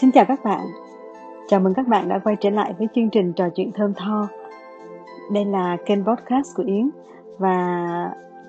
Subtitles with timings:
[0.00, 0.66] Xin chào các bạn.
[1.48, 4.28] Chào mừng các bạn đã quay trở lại với chương trình trò chuyện thơm tho.
[5.32, 6.90] Đây là kênh podcast của Yến
[7.38, 7.78] và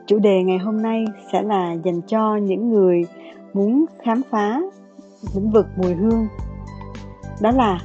[0.08, 3.06] chủ đề ngày hôm nay sẽ là dành cho những người
[3.54, 4.62] muốn khám phá
[5.36, 6.28] lĩnh vực mùi hương.
[7.42, 7.79] Đó là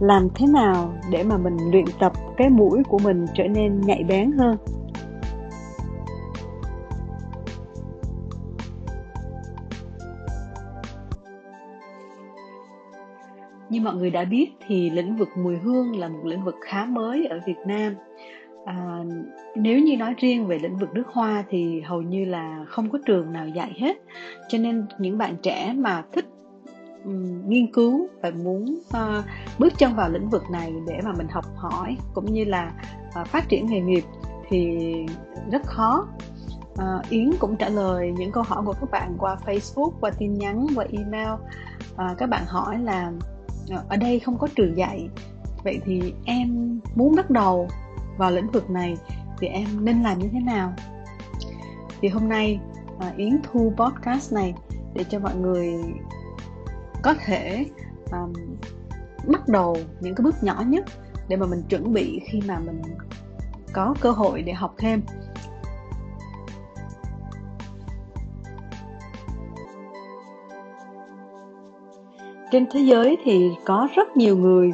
[0.00, 4.04] làm thế nào để mà mình luyện tập cái mũi của mình trở nên nhạy
[4.08, 4.56] bén hơn.
[13.86, 17.26] Mọi người đã biết thì lĩnh vực mùi hương là một lĩnh vực khá mới
[17.26, 17.94] ở Việt Nam.
[18.64, 19.04] À,
[19.54, 22.98] nếu như nói riêng về lĩnh vực nước hoa thì hầu như là không có
[23.06, 23.96] trường nào dạy hết.
[24.48, 26.26] Cho nên những bạn trẻ mà thích
[27.04, 29.24] um, nghiên cứu và muốn uh,
[29.58, 32.72] bước chân vào lĩnh vực này để mà mình học hỏi cũng như là
[33.20, 34.04] uh, phát triển nghề nghiệp
[34.48, 34.78] thì
[35.52, 36.08] rất khó.
[36.72, 40.34] Uh, Yến cũng trả lời những câu hỏi của các bạn qua Facebook, qua tin
[40.34, 41.40] nhắn, qua email.
[41.96, 43.12] À, các bạn hỏi là
[43.70, 45.08] Ờ, ở đây không có trường dạy.
[45.64, 47.68] Vậy thì em muốn bắt đầu
[48.16, 48.96] vào lĩnh vực này
[49.38, 50.72] thì em nên làm như thế nào?
[52.00, 52.60] Thì hôm nay
[52.98, 54.54] à, yến thu podcast này
[54.94, 55.74] để cho mọi người
[57.02, 57.66] có thể
[58.12, 58.32] um,
[59.26, 60.84] bắt đầu những cái bước nhỏ nhất
[61.28, 62.82] để mà mình chuẩn bị khi mà mình
[63.72, 65.02] có cơ hội để học thêm.
[72.50, 74.72] Trên thế giới thì có rất nhiều người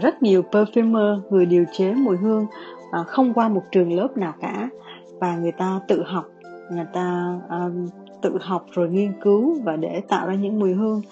[0.00, 2.46] rất nhiều perfumer người điều chế mùi hương
[2.92, 4.68] à, không qua một trường lớp nào cả.
[5.20, 6.24] Và người ta tự học
[6.70, 7.86] người ta um,
[8.22, 11.02] tự học rồi nghiên cứu và để tạo ra những mùi hương.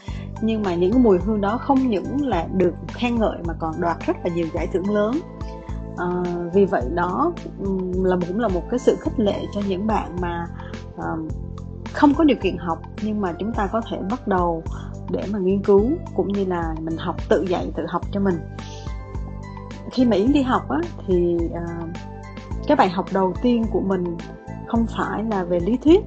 [0.43, 3.97] Nhưng mà những mùi hương đó không những là được khen ngợi mà còn đoạt
[4.07, 5.12] rất là nhiều giải thưởng lớn.
[5.97, 6.07] À,
[6.55, 7.33] vì vậy đó
[8.05, 10.47] là cũng là một cái sự khích lệ cho những bạn mà
[10.99, 11.09] à,
[11.93, 14.62] không có điều kiện học nhưng mà chúng ta có thể bắt đầu
[15.11, 18.39] để mà nghiên cứu cũng như là mình học tự dạy tự học cho mình.
[19.91, 21.89] Khi mà yến đi học á thì uh,
[22.67, 24.16] cái bài học đầu tiên của mình
[24.69, 26.00] không phải là về lý thuyết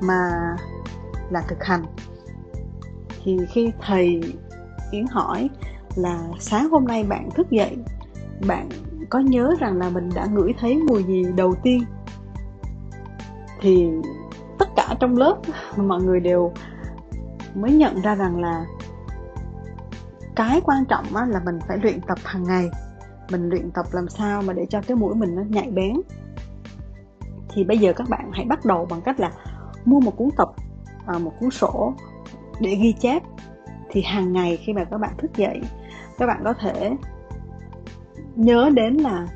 [0.00, 0.30] mà
[1.30, 1.82] là thực hành.
[3.24, 4.20] Thì khi thầy
[4.90, 5.50] yến hỏi
[5.96, 7.76] là sáng hôm nay bạn thức dậy
[8.46, 8.68] bạn
[9.10, 11.84] có nhớ rằng là mình đã ngửi thấy mùi gì đầu tiên?
[13.60, 13.88] Thì
[14.58, 15.36] tất cả trong lớp
[15.76, 16.52] mọi người đều
[17.56, 18.66] mới nhận ra rằng là
[20.36, 22.68] cái quan trọng á, là mình phải luyện tập hàng ngày.
[23.30, 25.94] Mình luyện tập làm sao mà để cho cái mũi mình nó nhạy bén.
[27.48, 29.32] Thì bây giờ các bạn hãy bắt đầu bằng cách là
[29.84, 30.48] mua một cuốn tập
[31.06, 31.92] à, một cuốn sổ
[32.60, 33.22] để ghi chép.
[33.90, 35.60] Thì hàng ngày khi mà các bạn thức dậy
[36.18, 36.96] các bạn có thể
[38.36, 39.26] nhớ đến là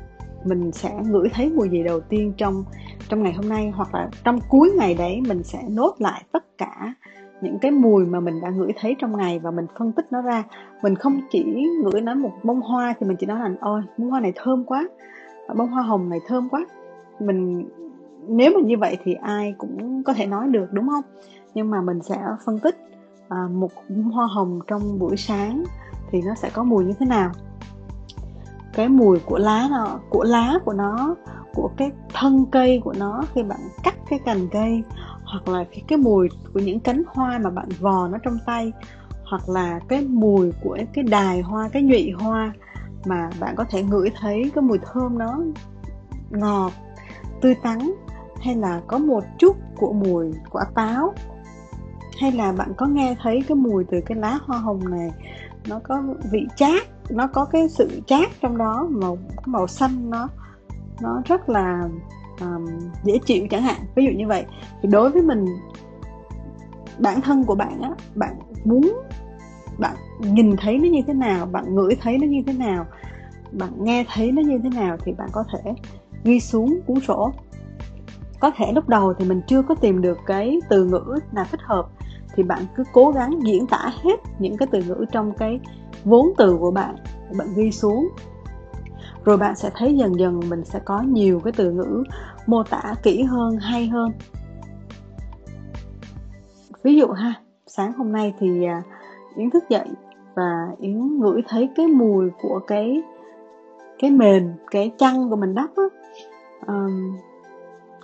[0.45, 2.63] mình sẽ ngửi thấy mùi gì đầu tiên trong
[3.09, 6.57] trong ngày hôm nay hoặc là trong cuối ngày đấy mình sẽ nốt lại tất
[6.57, 6.93] cả
[7.41, 10.21] những cái mùi mà mình đã ngửi thấy trong ngày và mình phân tích nó
[10.21, 10.43] ra.
[10.83, 11.43] Mình không chỉ
[11.83, 14.63] ngửi nói một bông hoa thì mình chỉ nói là ôi bông hoa này thơm
[14.63, 14.87] quá
[15.47, 16.65] à, bông hoa hồng này thơm quá.
[17.19, 17.69] Mình
[18.27, 21.03] nếu mà như vậy thì ai cũng có thể nói được đúng không?
[21.53, 22.75] Nhưng mà mình sẽ phân tích
[23.29, 25.63] à, một bông hoa hồng trong buổi sáng
[26.11, 27.31] thì nó sẽ có mùi như thế nào.
[28.73, 31.15] Cái mùi của lá nó của lá của nó
[31.53, 34.83] của cái thân cây của nó khi bạn cắt cái cành cây
[35.31, 38.71] hoặc là cái, cái mùi của những cánh hoa mà bạn vò nó trong tay
[39.25, 42.53] hoặc là cái mùi của cái đài hoa cái nhụy hoa
[43.05, 45.39] mà bạn có thể ngửi thấy cái mùi thơm nó
[46.29, 46.71] ngọt
[47.41, 47.79] tươi tắn
[48.41, 51.13] hay là có một chút của mùi quả táo
[52.19, 55.11] hay là bạn có nghe thấy cái mùi từ cái lá hoa hồng này
[55.67, 60.27] nó có vị chát nó có cái sự chát trong đó màu màu xanh nó
[61.01, 61.89] nó rất là
[62.39, 62.65] um,
[63.03, 63.79] dễ chịu chẳng hạn.
[63.95, 64.45] Ví dụ như vậy.
[64.81, 65.45] Thì đối với mình
[66.99, 68.93] bản thân của bạn á bạn muốn
[69.77, 72.85] bạn nhìn thấy nó như thế nào bạn ngửi thấy nó như thế nào
[73.51, 75.73] bạn nghe thấy nó như thế nào thì bạn có thể
[76.23, 77.31] ghi xuống cuốn sổ.
[78.39, 81.59] Có thể lúc đầu thì mình chưa có tìm được cái từ ngữ nào thích
[81.63, 81.87] hợp
[82.35, 85.59] thì bạn cứ cố gắng diễn tả hết những cái từ ngữ trong cái
[86.03, 86.95] vốn từ của bạn
[87.37, 88.09] bạn ghi xuống
[89.25, 92.03] rồi bạn sẽ thấy dần dần mình sẽ có nhiều cái từ ngữ
[92.47, 94.11] mô tả kỹ hơn hay hơn.
[96.83, 97.33] Ví dụ ha
[97.67, 98.83] sáng hôm nay thì à,
[99.35, 99.87] yến thức dậy
[100.35, 103.01] và yến ngửi thấy cái mùi của cái
[103.99, 105.83] cái mền cái chăn của mình đắp á
[106.67, 107.17] um,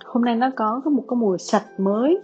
[0.04, 2.20] hôm nay nó có một cái mùi sạch mới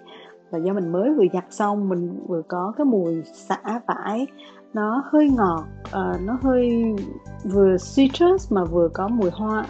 [0.50, 4.26] và do mình mới vừa giặt xong mình vừa có cái mùi xả vải
[4.74, 6.94] nó hơi ngọt uh, nó hơi
[7.44, 9.64] vừa citrus mà vừa có mùi hoa.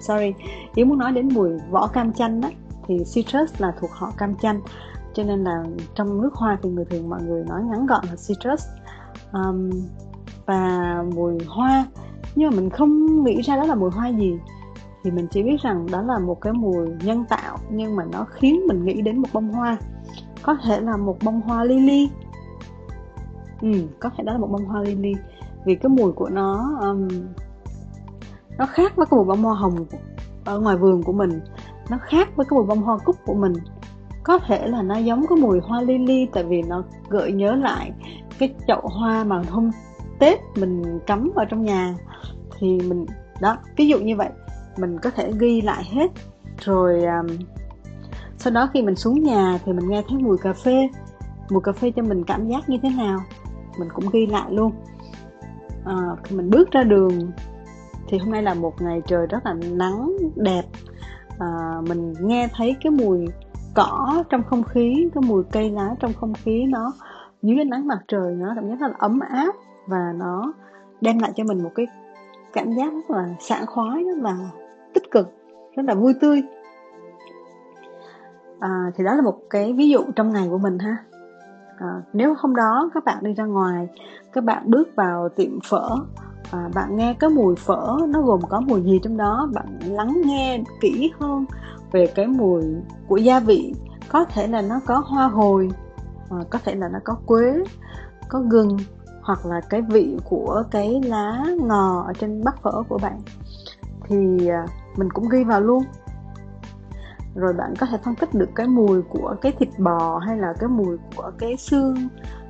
[0.00, 0.34] Sorry
[0.76, 2.48] nếu muốn nói đến mùi vỏ cam chanh đó
[2.86, 4.60] thì citrus là thuộc họ cam chanh.
[5.14, 5.64] Cho nên là
[5.94, 8.66] trong nước hoa thì người thường mọi người nói ngắn gọn là citrus.
[9.32, 9.70] Um,
[10.46, 11.86] và mùi hoa
[12.34, 14.38] nhưng mà mình không nghĩ ra đó là mùi hoa gì.
[15.04, 18.24] Thì mình chỉ biết rằng đó là một cái mùi nhân tạo nhưng mà nó
[18.30, 19.76] khiến mình nghĩ đến một bông hoa.
[20.42, 22.10] Có thể là một bông hoa lily
[23.60, 25.14] ừ, có thể đó là một bông hoa lily
[25.64, 27.08] vì cái mùi của nó um,
[28.58, 29.86] nó khác với cái mùi bông hoa hồng
[30.44, 31.40] ở ngoài vườn của mình.
[31.90, 33.52] Nó khác với cái mùi bông hoa cúc của mình.
[34.22, 37.92] Có thể là nó giống cái mùi hoa lily tại vì nó gợi nhớ lại
[38.38, 39.70] cái chậu hoa mà hôm
[40.18, 41.94] tết mình cắm ở trong nhà.
[42.58, 43.06] Thì mình
[43.40, 44.28] đó ví dụ như vậy.
[44.78, 46.10] Mình có thể ghi lại hết.
[46.60, 47.26] Rồi um,
[48.38, 50.88] sau đó khi mình xuống nhà thì mình nghe thấy mùi cà phê.
[51.50, 53.18] Mùi cà phê cho mình cảm giác như thế nào?
[53.78, 54.72] Mình cũng ghi lại luôn.
[55.84, 57.30] À, khi mình bước ra đường
[58.08, 60.62] thì hôm nay là một ngày trời rất là nắng đẹp.
[61.38, 63.26] À, mình nghe thấy cái mùi
[63.74, 66.92] cỏ trong không khí cái mùi cây lá trong không khí nó
[67.42, 69.54] dưới ánh nắng mặt trời nó cảm giác rất là ấm áp
[69.86, 70.52] và nó
[71.00, 71.86] đem lại cho mình một cái
[72.52, 74.36] cảm giác rất là sảng khoái rất là
[74.94, 75.28] tích cực
[75.76, 76.42] rất là vui tươi.
[78.60, 80.96] À, thì đó là một cái ví dụ trong ngày của mình ha
[81.80, 83.88] à, nếu hôm đó các bạn đi ra ngoài
[84.32, 85.96] các bạn bước vào tiệm phở.
[86.50, 90.22] À, bạn nghe cái mùi phở nó gồm có mùi gì trong đó bạn lắng
[90.24, 91.44] nghe kỹ hơn
[91.92, 92.62] về cái mùi
[93.08, 93.74] của gia vị.
[94.08, 95.68] Có thể là nó có hoa hồi
[96.30, 97.64] à, có thể là nó có quế
[98.28, 98.76] có gừng
[99.22, 103.20] hoặc là cái vị của cái lá ngò ở trên bát phở của bạn.
[104.08, 104.66] Thì à,
[104.96, 105.82] mình cũng ghi vào luôn
[107.38, 110.54] rồi bạn có thể phân tích được cái mùi của cái thịt bò hay là
[110.58, 112.08] cái mùi của cái xương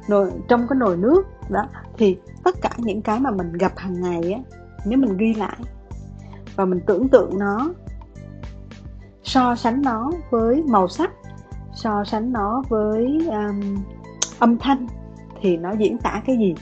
[0.09, 1.23] nồi trong cái nồi nước.
[1.49, 1.63] Đó
[1.99, 4.41] thì tất cả những cái mà mình gặp hàng ngày á
[4.85, 5.57] nếu mình ghi lại
[6.57, 7.71] và mình tưởng tượng nó
[9.23, 11.11] so sánh nó với màu sắc
[11.75, 13.77] so sánh nó với um,
[14.39, 14.87] âm thanh
[15.41, 16.55] thì nó diễn tả cái gì?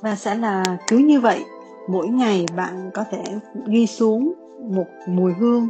[0.00, 1.44] Và sẽ là cứ như vậy
[1.88, 3.24] mỗi ngày bạn có thể
[3.66, 4.32] ghi xuống
[4.70, 5.68] một mùi hương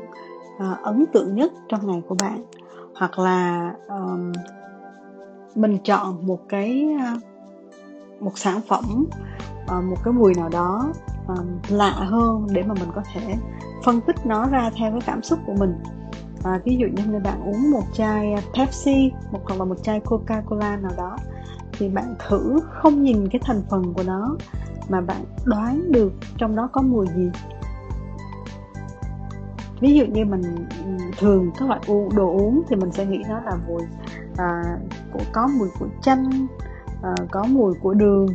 [0.57, 2.45] uh, ấn tượng nhất trong ngày của bạn.
[2.95, 4.33] Hoặc là um,
[5.55, 7.23] mình chọn một cái uh,
[8.23, 9.07] một sản phẩm
[9.65, 10.93] uh, một cái mùi nào đó
[11.29, 13.35] um, lạ hơn để mà mình có thể
[13.85, 15.75] phân tích nó ra theo cái cảm xúc của mình.
[16.45, 20.83] À, ví dụ như bạn uống một chai Pepsi một hoặc là một chai Coca-Cola
[20.83, 21.17] nào đó
[21.73, 24.37] thì bạn thử không nhìn cái thành phần của nó
[24.89, 27.31] mà bạn đoán được trong đó có mùi gì.
[29.81, 30.43] Ví dụ như mình
[31.19, 31.81] thường các loại
[32.17, 33.83] đồ uống thì mình sẽ nghĩ nó là mùi
[34.37, 34.63] à,
[35.13, 36.47] của có mùi của chanh
[37.03, 38.27] à, có mùi của đường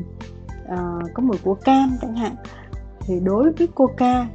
[0.68, 0.78] à,
[1.14, 2.36] có mùi của cam chẳng hạn.
[3.00, 4.28] Thì đối với coca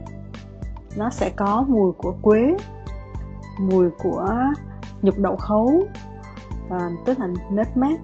[0.97, 2.56] nó sẽ có mùi của quế
[3.61, 4.29] mùi của
[5.03, 5.85] nhục đậu khấu
[6.70, 7.97] à, tức là nutmeg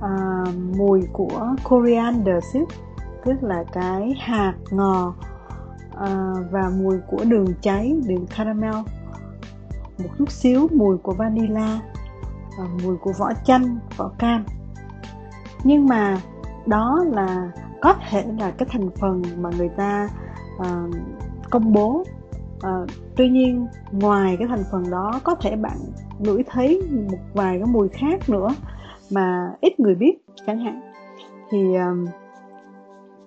[0.00, 0.44] à,
[0.76, 2.68] mùi của coriander seed
[3.26, 5.14] tức là cái hạt ngò
[5.96, 8.74] à, và mùi của đường cháy đường caramel.
[9.98, 11.80] Một chút xíu mùi của vanilla
[12.58, 14.44] và mùi của vỏ chanh vỏ cam.
[15.64, 16.20] Nhưng mà
[16.66, 17.50] đó là
[17.80, 20.08] có thể là cái thành phần mà người ta
[20.58, 20.82] à,
[21.50, 22.04] công bố.
[22.60, 22.72] À,
[23.16, 25.78] tuy nhiên ngoài cái thành phần đó có thể bạn
[26.18, 28.48] ngửi thấy một vài cái mùi khác nữa
[29.10, 30.14] mà ít người biết
[30.46, 30.80] chẳng hạn.
[31.50, 32.06] Thì um,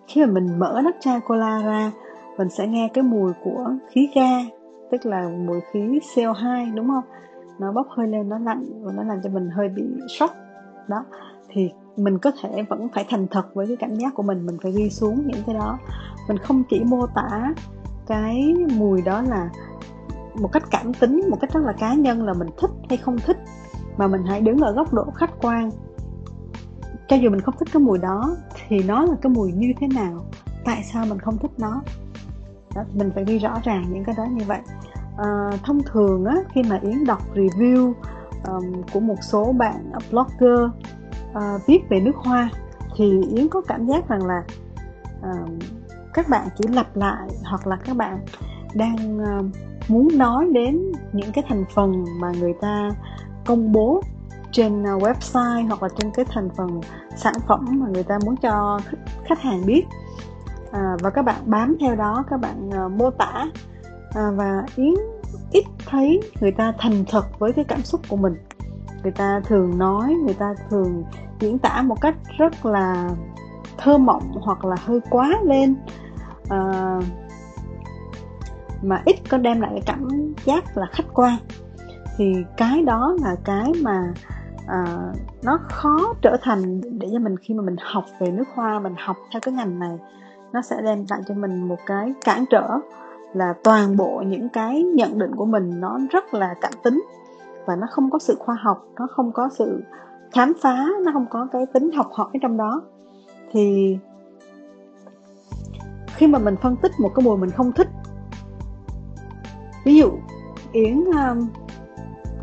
[0.10, 1.92] khi mà mình mở nắp chai cola ra,
[2.38, 4.40] mình sẽ nghe cái mùi của khí ga,
[4.92, 5.80] tức là mùi khí
[6.16, 7.04] CO2 đúng không?
[7.60, 9.84] Nó bốc hơi lên, nó lạnh, và nó làm cho mình hơi bị
[10.20, 10.32] sốc.
[10.88, 11.06] Đó.
[11.50, 14.58] Thì mình có thể vẫn phải thành thật với cái cảm giác của mình mình
[14.64, 15.78] phải ghi xuống những cái đó.
[16.28, 17.54] Mình không chỉ mô tả
[18.08, 19.50] cái mùi đó là
[20.42, 23.18] một cách cảm tính, một cách rất là cá nhân là mình thích hay không
[23.18, 23.38] thích,
[23.98, 25.70] mà mình hãy đứng ở góc độ khách quan.
[27.08, 28.36] Cho dù mình không thích cái mùi đó
[28.70, 30.26] thì nó là cái mùi như thế nào?
[30.66, 31.82] Tại sao mình không thích nó?
[32.76, 34.60] Đó, mình phải ghi rõ ràng những cái đó như vậy.
[35.18, 37.94] À, thông thường á khi mà yến đọc review
[38.48, 40.60] um, của một số bạn blogger
[41.32, 42.50] uh, viết về nước hoa
[42.96, 44.44] thì yến có cảm giác rằng là
[45.20, 45.50] uh,
[46.14, 48.20] các bạn chỉ lặp lại hoặc là các bạn
[48.74, 49.46] đang uh,
[49.90, 52.90] muốn nói đến những cái thành phần mà người ta
[53.46, 54.02] công bố
[54.52, 56.82] trên à, website hoặc là trên cái thành phần
[57.16, 58.80] sản phẩm mà người ta muốn cho
[59.26, 59.84] khách hàng biết.
[60.72, 63.46] À, và các bạn bám theo đó các bạn uh, mô tả
[64.16, 64.94] à, và yến
[65.52, 68.34] ít thấy người ta thành thật với cái cảm xúc của mình.
[69.04, 71.04] Người ta thường nói người ta thường
[71.40, 73.10] diễn tả một cách rất là
[73.78, 75.76] thơ mộng hoặc là hơi quá lên
[76.50, 76.60] à,
[78.82, 80.08] mà ít có đem lại cái cảm
[80.46, 81.38] giác là khách quan.
[82.18, 84.14] Thì cái đó là cái mà
[84.70, 88.80] à, nó khó trở thành để cho mình khi mà mình học về nước hoa
[88.80, 89.98] mình học theo cái ngành này
[90.54, 92.68] nó sẽ đem lại cho mình một cái cản trở
[93.34, 97.04] là toàn bộ những cái nhận định của mình nó rất là cảm tính
[97.66, 99.84] và nó không có sự khoa học nó không có sự
[100.32, 102.82] khám phá nó không có cái tính học hỏi trong đó.
[103.52, 103.98] Thì
[106.08, 107.88] khi mà mình phân tích một cái mùi mình không thích
[109.86, 110.12] ví dụ
[110.72, 111.50] yến um,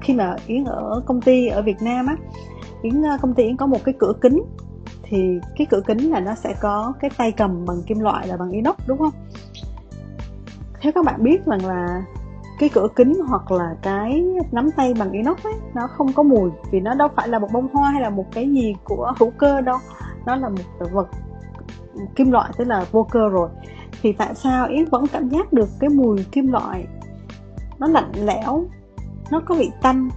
[0.06, 2.16] khi mà yến ở công ty ở việt nam á,
[2.82, 4.42] yến ờ, công ty yến có một cái cửa kính.
[5.02, 8.36] Thì cái cửa kính là nó sẽ có cái tay cầm bằng kim loại là
[8.36, 9.12] bằng inox, đúng không?
[10.80, 12.02] Theo các bạn biết rằng là
[12.58, 16.50] cái cửa kính hoặc là cái nắm tay bằng inox ấy, nó không có mùi
[16.70, 19.30] vì nó đâu phải là một bông hoa hay là một cái gì của hữu
[19.38, 19.78] cơ đâu.
[20.26, 21.08] Nó là một vật
[22.16, 23.48] kim loại, tức là vô cơ rồi.
[24.02, 26.86] Thì tại sao yến vẫn cảm giác được cái mùi kim loại
[27.78, 28.64] nó lạnh lẽo
[29.30, 30.08] nó có vị tanh.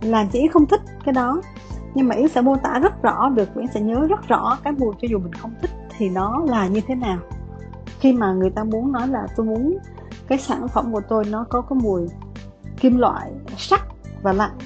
[0.00, 1.40] Làm chị yến không thích cái đó
[1.94, 4.72] nhưng mà yến sẽ mô tả rất rõ được yến sẽ nhớ rất rõ cái
[4.72, 7.18] mùi cho dù mình không thích thì nó là như thế nào.
[8.00, 9.78] Khi mà người ta muốn nói là tôi muốn
[10.26, 12.08] cái sản phẩm của tôi nó có cái mùi
[12.80, 13.82] kim loại sắc
[14.22, 14.58] và lạnh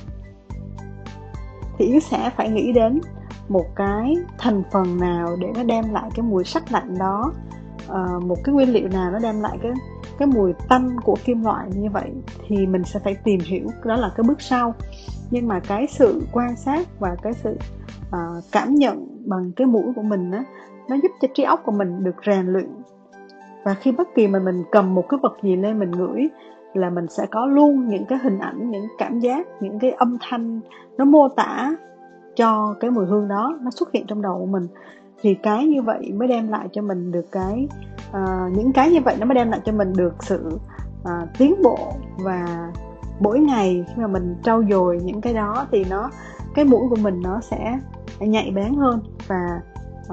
[1.79, 3.01] thì yến sẽ phải nghĩ đến
[3.49, 7.33] một cái thành phần nào để nó đem lại cái mùi sắc lạnh đó.
[7.89, 9.73] À, một cái nguyên liệu nào nó đem lại cái
[10.19, 12.11] cái mùi tanh của kim loại như vậy
[12.47, 14.75] thì mình sẽ phải tìm hiểu đó là cái bước sau.
[15.31, 17.57] Nhưng mà cái sự quan sát và cái sự
[18.09, 20.45] uh, cảm nhận bằng cái mũi của mình á
[20.89, 22.71] nó giúp cho trí óc của mình được rèn luyện.
[23.65, 26.29] Và khi bất kỳ mà mình cầm một cái vật gì lên mình ngửi
[26.75, 30.17] là mình sẽ có luôn những cái hình ảnh những cảm giác những cái âm
[30.21, 30.61] thanh
[30.99, 31.77] nó mô tả
[32.37, 34.67] cho cái mùi hương đó nó xuất hiện trong đầu của mình
[35.25, 37.69] thì cái như vậy mới đem lại cho mình được cái
[38.09, 40.59] uh, những cái như vậy nó mới đem lại cho mình được sự
[41.03, 42.73] uh, tiến bộ và
[43.21, 46.11] mỗi ngày khi mà mình trau dồi những cái đó thì nó
[46.55, 47.79] cái mũi của mình nó sẽ
[48.21, 49.61] nhạy bén hơn và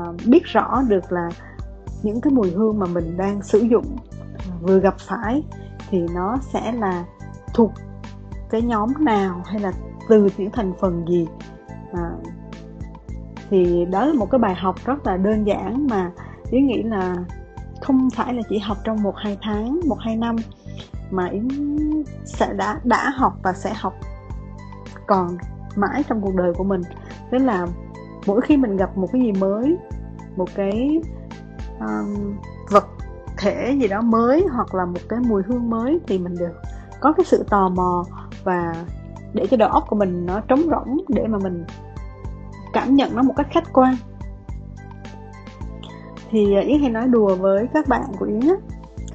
[0.10, 1.30] uh, biết rõ được là
[2.04, 3.86] những cái mùi hương mà mình đang sử dụng
[4.62, 5.44] vừa gặp phải
[5.90, 7.06] thì nó sẽ là
[7.54, 7.72] thuộc
[8.50, 9.74] cái nhóm nào hay là
[10.10, 11.28] từ những thành phần gì.
[11.94, 12.12] À,
[13.52, 16.12] thì đó là một cái bài học rất là đơn giản mà
[16.52, 17.16] yến nghĩ là
[17.82, 20.36] không phải là chỉ học trong một hai tháng một hai năm
[21.12, 21.48] mà yến
[22.26, 23.94] sẽ đã đã học và sẽ học
[25.08, 25.28] còn
[25.76, 26.82] mãi trong cuộc đời của mình.
[27.32, 27.68] Tức là
[28.26, 29.78] mỗi khi mình gặp một cái gì mới
[30.36, 31.02] một cái
[31.80, 32.38] um,
[32.70, 32.88] vật
[33.38, 36.62] thể gì đó mới hoặc là một cái mùi hương mới thì mình được
[37.00, 38.06] có cái sự tò mò
[38.44, 38.86] và
[39.34, 41.66] để cho đầu óc của mình nó trống rỗng để mà mình
[42.74, 43.96] cảm nhận nó một cách khách quan.
[46.30, 48.56] Thì ờ, yến hay nói đùa với các bạn của yến á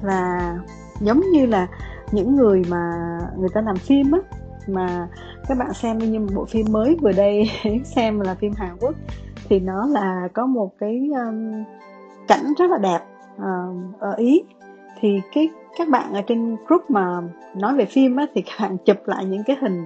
[0.01, 0.55] là
[0.99, 1.67] giống như là
[2.11, 2.93] những người mà
[3.37, 4.19] người ta làm phim á
[4.67, 5.07] mà
[5.47, 7.51] các bạn xem như một bộ phim mới vừa đây
[7.95, 8.95] xem là phim Hàn Quốc
[9.49, 11.63] thì nó là có một cái um,
[12.27, 12.99] cảnh rất là đẹp
[13.35, 14.43] uh, ở Ý.
[14.99, 17.21] Thì cái các bạn ở trên group mà
[17.55, 19.85] nói về phim á thì các bạn chụp lại những cái hình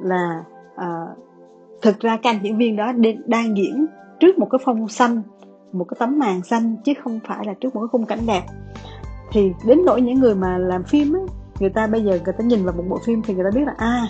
[0.00, 1.25] là uh,
[1.82, 2.92] thực ra các anh diễn viên đó
[3.26, 3.86] đang diễn
[4.20, 5.22] trước một cái phong xanh
[5.72, 8.42] một cái tấm màn xanh chứ không phải là trước một cái khung cảnh đẹp.
[9.32, 11.20] Thì đến nỗi những người mà làm phim á
[11.60, 13.64] người ta bây giờ người ta nhìn vào một bộ phim thì người ta biết
[13.66, 14.08] là a à,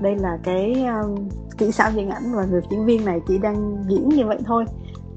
[0.00, 1.18] đây là cái uh,
[1.58, 4.64] kỹ xảo điện ảnh và người diễn viên này chỉ đang diễn như vậy thôi.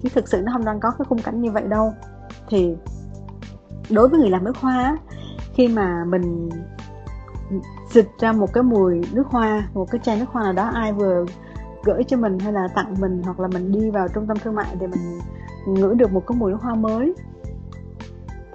[0.03, 1.93] Chứ thực sự nó không đang có cái khung cảnh như vậy đâu.
[2.49, 2.75] Thì
[3.89, 4.97] đối với người làm nước hoa
[5.53, 6.49] khi mà mình
[7.89, 10.93] xịt ra một cái mùi nước hoa một cái chai nước hoa nào đó ai
[10.93, 11.25] vừa
[11.85, 14.55] gửi cho mình hay là tặng mình hoặc là mình đi vào trung tâm thương
[14.55, 15.19] mại để mình
[15.67, 17.13] ngửi được một cái mùi hoa mới.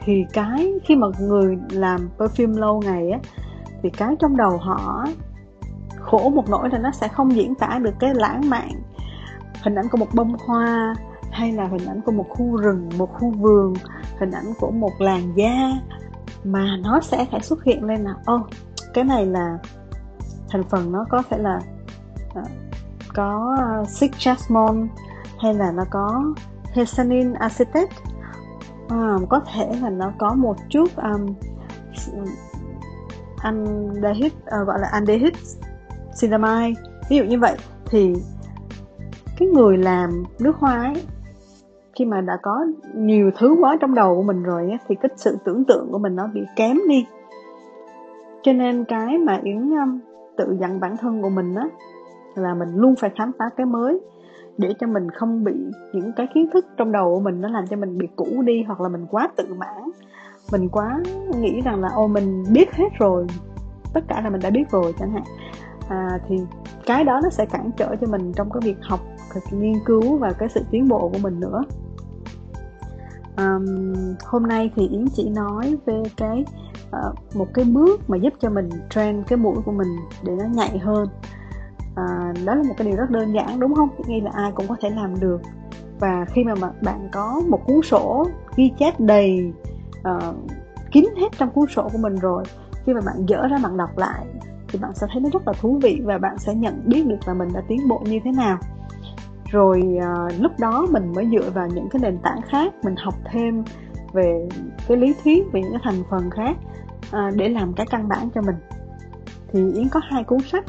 [0.05, 3.19] Thì cái khi mà người làm perfume lâu ngày á
[3.83, 5.07] thì cái trong đầu họ
[6.01, 8.71] khổ một nỗi là nó sẽ không diễn tả được cái lãng mạn
[9.63, 10.95] hình ảnh của một bông hoa
[11.31, 13.75] hay là hình ảnh của một khu rừng một khu vườn
[14.19, 15.71] hình ảnh của một làn da
[16.45, 18.47] mà nó sẽ phải xuất hiện lên là ô oh,
[18.95, 19.59] cái này là
[20.51, 21.61] thành phần nó có thể là
[22.35, 22.43] à,
[23.15, 23.89] có uh,
[25.39, 26.35] hay là nó có
[26.73, 27.97] hexanin acetate
[28.89, 31.35] à, có thể là nó có một chút um,
[33.39, 35.39] aldehyde uh, gọi là aldehyde
[36.21, 38.15] cinamide ví dụ như vậy thì
[39.41, 41.03] cái người làm nước hoa ấy,
[41.95, 45.11] khi mà đã có nhiều thứ quá trong đầu của mình rồi ấy, thì cái
[45.17, 47.07] sự tưởng tượng của mình nó bị kém đi.
[48.43, 50.01] Cho nên cái mà yến um,
[50.37, 51.69] tự dặn bản thân của mình á
[52.35, 54.01] là mình luôn phải khám phá cái mới
[54.59, 55.53] để cho mình không bị
[55.93, 58.63] những cái kiến thức trong đầu của mình nó làm cho mình bị cũ đi
[58.63, 59.91] hoặc là mình quá tự mãn.
[60.53, 61.01] Mình quá
[61.41, 63.27] nghĩ rằng là ô mình biết hết rồi
[63.95, 65.25] tất cả là mình đã biết rồi chẳng hạn.
[65.89, 66.37] À, thì
[66.87, 69.01] cái đó nó sẽ cản trở cho mình trong cái việc học
[69.35, 71.65] cái nghiên cứu và cái sự tiến bộ của mình nữa.
[73.37, 73.95] Um,
[74.27, 76.45] hôm nay thì yến chỉ nói về cái
[76.87, 79.89] uh, một cái bước mà giúp cho mình train cái mũi của mình
[80.25, 81.09] để nó nhạy hơn
[81.97, 83.89] à, đó là một cái điều rất đơn giản đúng không?
[84.07, 85.41] Nghĩ là ai cũng có thể làm được.
[86.01, 89.53] Và khi mà bạn có một cuốn sổ ghi chép đầy
[90.01, 90.35] uh,
[90.93, 92.45] kín hết trong cuốn sổ của mình rồi
[92.85, 94.27] khi mà bạn dỡ ra bạn đọc lại
[94.69, 97.17] thì bạn sẽ thấy nó rất là thú vị và bạn sẽ nhận biết được
[97.27, 98.59] là mình đã tiến bộ như thế nào.
[99.51, 103.15] Rồi uh, lúc đó mình mới dựa vào những cái nền tảng khác mình học
[103.25, 103.65] thêm
[104.13, 104.49] về
[104.89, 106.57] cái lý thuyết về những cái thành phần khác
[107.07, 108.57] uh, để làm cái căn bản cho mình.
[109.53, 110.65] Thì yến có hai cuốn sách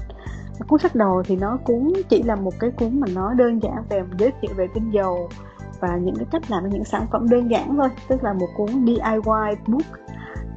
[0.67, 3.83] cuốn sách đầu thì nó cũng chỉ là một cái cuốn mà nó đơn giản
[3.89, 5.29] về giới thiệu về tinh dầu
[5.79, 8.67] và những cái cách làm những sản phẩm đơn giản thôi tức là một cuốn
[8.85, 9.85] DIY book.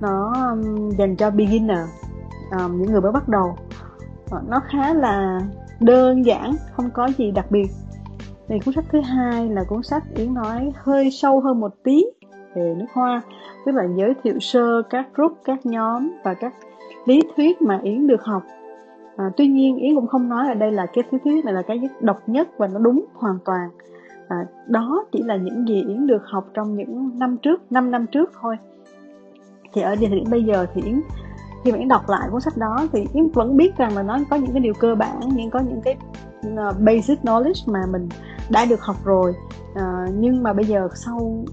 [0.01, 1.79] Nó um, dành cho beginner
[2.59, 3.57] um, những người mới bắt đầu.
[4.31, 5.41] Ờ, nó khá là
[5.81, 7.67] đơn giản không có gì đặc biệt.
[8.49, 12.05] Thì cuốn sách thứ hai là cuốn sách yến nói hơi sâu hơn một tí
[12.55, 13.23] về nước hoa
[13.67, 16.55] tức là giới thiệu sơ các group các nhóm và các
[17.05, 18.43] lý thuyết mà yến được học
[19.17, 21.63] à, tuy nhiên yến cũng không nói ở đây là cái lý thuyết này là
[21.63, 23.71] cái độc nhất và nó đúng hoàn toàn.
[24.29, 28.07] À, đó chỉ là những gì yến được học trong những năm trước 5 năm
[28.07, 28.57] trước thôi.
[29.73, 31.01] Thì ở địa điểm bây giờ thì yến
[31.65, 34.19] khi mà yến đọc lại cuốn sách đó thì yến vẫn biết rằng là nó
[34.31, 35.97] có những cái điều cơ bản những có những cái
[36.57, 38.09] ờ, basic knowledge mà mình
[38.51, 39.35] đã được học rồi.
[39.75, 41.45] À, nhưng mà bây giờ sau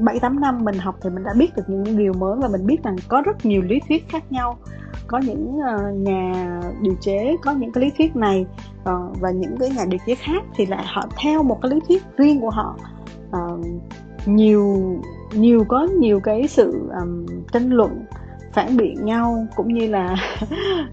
[0.00, 2.66] bảy tám năm mình học thì mình đã biết được những điều mới và mình
[2.66, 4.58] biết rằng có rất nhiều lý thuyết khác nhau.
[5.06, 8.46] Có những uh, nhà điều chế có những cái lý thuyết này
[8.80, 11.80] uh, và những cái nhà điều chế khác thì lại họ theo một cái lý
[11.88, 12.76] thuyết riêng của họ.
[13.28, 13.60] Uh,
[14.26, 14.76] nhiều
[15.32, 18.04] nhiều có nhiều cái sự um, tranh luận
[18.52, 20.16] phản biện nhau cũng như là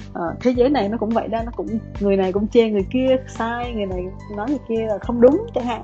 [0.09, 1.67] uh, thế giới này nó cũng vậy đó nó cũng
[1.99, 5.45] người này cũng chê người kia sai người này nói người kia là không đúng
[5.55, 5.81] chẳng hạn.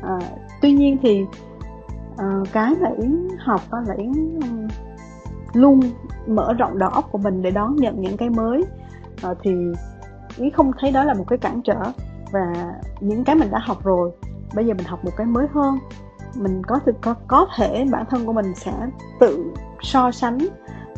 [0.00, 0.22] Uh,
[0.62, 1.24] tuy nhiên thì
[2.22, 4.12] uh, cái mà yến học đó là yến
[5.52, 5.80] luôn
[6.26, 8.64] mở rộng đầu óc của mình để đón nhận những cái mới.
[9.30, 9.50] Uh, thì
[10.36, 11.82] yến không thấy đó là một cái cản trở
[12.32, 14.10] và những cái mình đã học rồi
[14.54, 15.78] bây giờ mình học một cái mới hơn
[16.36, 18.72] mình có thực có có thể bản thân của mình sẽ
[19.20, 19.52] tự
[19.82, 20.38] so sánh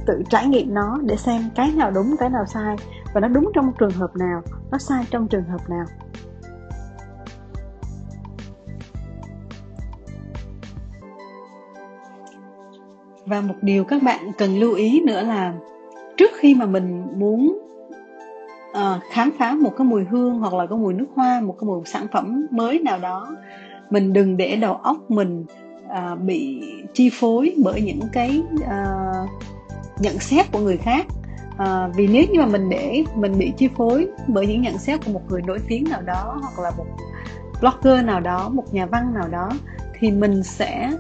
[0.07, 2.77] tự trải nghiệm nó để xem cái nào đúng cái nào sai
[3.15, 5.85] và nó đúng trong trường hợp nào nó sai trong trường hợp nào.
[13.29, 15.53] Và một điều các bạn cần lưu ý nữa là
[16.17, 17.59] trước khi mà mình muốn
[18.71, 21.67] uh, khám phá một cái mùi hương hoặc là cái mùi nước hoa một cái
[21.67, 23.37] mùi sản phẩm mới nào đó
[23.91, 25.45] mình đừng để đầu óc mình
[25.87, 26.63] uh, bị
[26.95, 29.29] chi phối bởi những cái uh,
[30.01, 31.07] nhận xét của người khác.
[31.59, 35.05] À, vì nếu như mà mình để mình bị chi phối bởi những nhận xét
[35.05, 36.87] của một người nổi tiếng nào đó hoặc là một
[37.61, 39.51] blogger nào đó một nhà văn nào đó
[39.99, 40.91] thì mình sẽ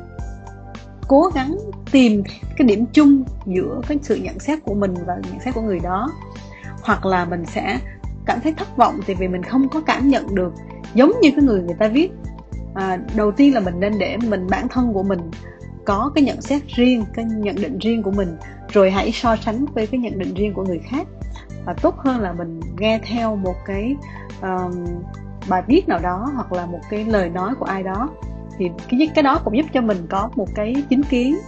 [1.09, 1.57] cố gắng
[1.93, 2.23] tìm
[2.57, 5.81] cái điểm chung giữa cái sự nhận xét của mình và nhận xét của người
[5.81, 6.11] đó.
[6.83, 7.79] Hoặc là mình sẽ
[8.27, 10.53] cảm thấy thất vọng thì vì mình không có cảm nhận được
[10.95, 12.11] giống như cái người người ta viết.
[12.75, 15.21] À, đầu tiên là mình nên để mình bản thân của mình
[15.85, 18.37] có cái nhận xét riêng cái nhận định riêng của mình
[18.69, 21.07] rồi hãy so sánh với cái nhận định riêng của người khác.
[21.65, 23.97] Và tốt hơn là mình nghe theo một cái
[24.43, 24.87] um,
[25.49, 28.11] bài viết nào đó hoặc là một cái lời nói của ai đó.
[28.59, 31.39] Thì cái cái đó cũng giúp cho mình có một cái chính kiến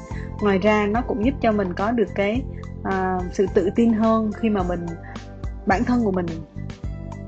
[0.43, 2.43] ngoài ra nó cũng giúp cho mình có được cái
[2.81, 4.87] uh, sự tự tin hơn khi mà mình
[5.67, 6.27] bản thân của mình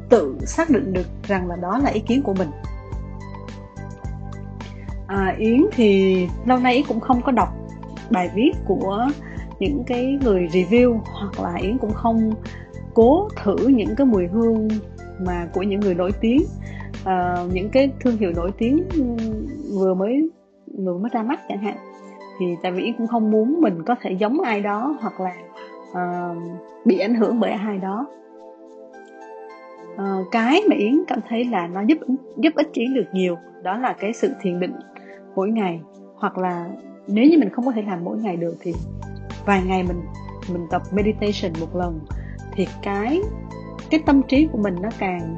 [0.08, 2.48] tự xác định được rằng là đó là ý kiến của mình.
[5.06, 7.48] À, yến thì lâu nay yến cũng không có đọc
[8.10, 9.08] bài viết của
[9.58, 12.34] những cái người review hoặc là yến cũng không
[12.94, 14.68] cố thử những cái mùi hương
[15.20, 16.42] mà của những người nổi tiếng.
[17.04, 19.02] À, những cái thương hiệu nổi tiếng ừ,
[19.74, 20.28] vừa mới
[20.78, 21.91] vừa mới ra mắt chẳng hạn
[22.38, 25.34] thì tại vì yến cũng không muốn mình có thể giống ai đó hoặc là
[25.90, 26.36] uh,
[26.84, 28.06] bị ảnh hưởng bởi ai đó.
[29.94, 31.98] Uh, cái mà yến cảm thấy là nó giúp
[32.36, 34.74] giúp ích yến được nhiều đó là cái sự thiền định
[35.34, 35.80] mỗi ngày.
[36.14, 36.68] Hoặc là
[37.06, 38.72] nếu như mình không có thể làm mỗi ngày được thì
[39.46, 40.02] vài ngày mình
[40.52, 42.00] mình tập meditation một lần
[42.52, 43.20] thì cái
[43.90, 45.36] cái tâm trí của mình nó càng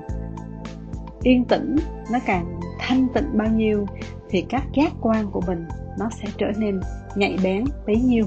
[1.23, 1.77] yên tĩnh
[2.13, 3.87] nó càng thanh tịnh bao nhiêu
[4.35, 5.65] thì các giác quan của mình
[5.99, 6.81] nó sẽ trở nên
[7.17, 8.25] nhạy bén, bấy nhiêu.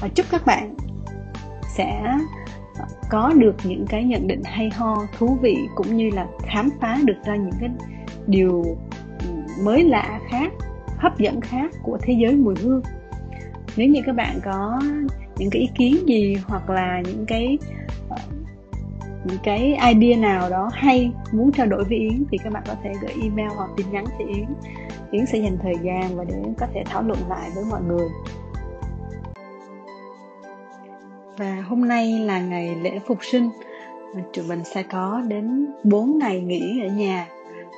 [0.00, 0.74] Và chúc các bạn
[1.76, 2.02] sẽ
[2.78, 6.68] ờ, có được những cái nhận định hay ho, thú vị cũng như là khám
[6.80, 7.70] phá được ra những cái
[8.26, 8.64] điều
[9.62, 10.52] mới lạ khác,
[10.98, 12.82] hấp dẫn khác của thế giới mùi hương.
[13.76, 14.80] Nếu như các bạn có
[15.38, 17.58] những cái ý kiến gì hoặc là những cái
[18.08, 18.16] ờ,
[19.24, 22.74] những cái idea nào đó hay muốn trao đổi với Yến thì các bạn có
[22.82, 24.46] thể gửi email hoặc tin nhắn cho Yến.
[25.10, 28.08] Yến sẽ dành thời gian và để có thể thảo luận lại với mọi người.
[31.38, 33.50] Và hôm nay là ngày lễ phục sinh.
[34.34, 37.26] Tụi mình sẽ có đến 4 ngày nghỉ ở nhà.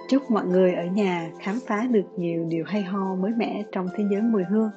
[0.09, 3.89] Chúc mọi người ở nhà khám phá được nhiều điều hay ho mới mẻ trong
[3.97, 4.71] thế giới mùi hương.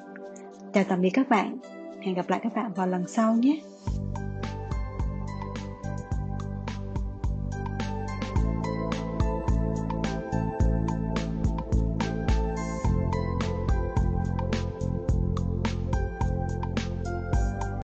[0.72, 1.56] Chào tạm biệt các bạn.
[2.00, 3.58] Hẹn gặp lại các bạn vào lần sau nhé.